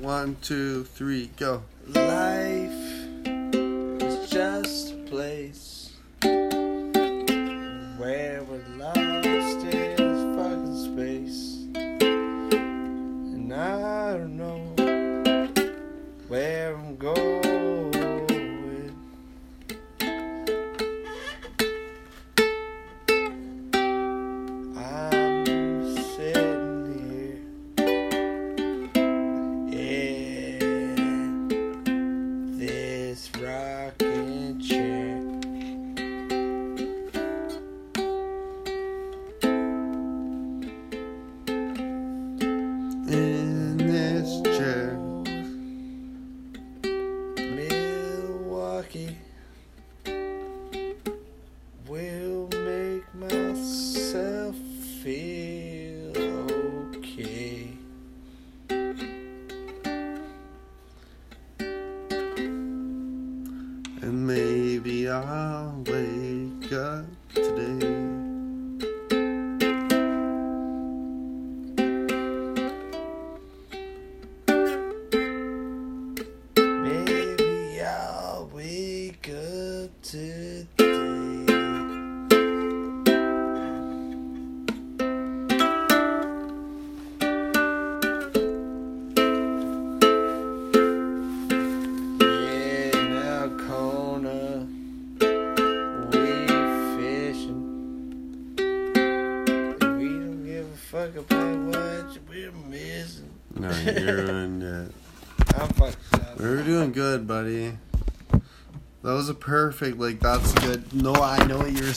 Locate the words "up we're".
106.14-106.62